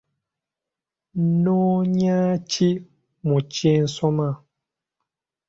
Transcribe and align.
Nnoonya 1.27 2.17
ki 2.49 2.69
mu 3.27 3.37
kye 3.53 3.73
nsoma? 3.85 4.27